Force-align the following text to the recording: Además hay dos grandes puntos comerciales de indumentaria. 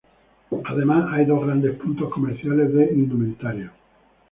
Además 0.65 1.09
hay 1.13 1.25
dos 1.25 1.45
grandes 1.45 1.75
puntos 1.77 2.11
comerciales 2.11 2.73
de 2.73 2.85
indumentaria. 2.91 3.71